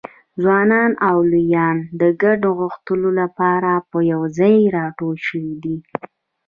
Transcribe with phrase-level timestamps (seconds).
[0.41, 5.77] ځوانان او لویان د ګډو غوښتنو لپاره په یوځایي راټول شوي دي.